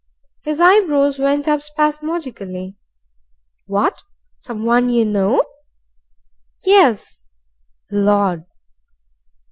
His 0.41 0.59
eyebrows 0.59 1.19
went 1.19 1.47
up 1.47 1.61
spasmodically. 1.61 2.75
"What! 3.67 4.01
someone 4.39 4.89
you 4.89 5.05
know?" 5.05 5.43
"Yes." 6.65 7.27
"Lord!" 7.91 8.45